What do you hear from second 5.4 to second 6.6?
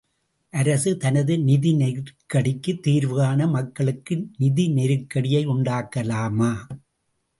உண்டாக்கலாமா?